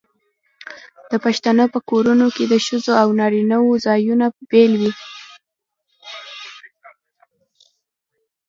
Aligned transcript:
د 1.09 1.11
پښتنو 1.25 1.65
په 1.73 1.79
کورونو 1.89 2.27
کې 2.35 2.43
د 2.47 2.53
ښځو 2.65 2.91
او 3.03 3.07
نارینه 3.19 3.57
وو 3.61 3.81
ځایونه 3.85 4.25
بیل 4.49 4.73
وي. 4.81 4.91